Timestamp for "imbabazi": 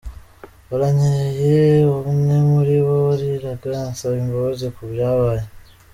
4.23-4.67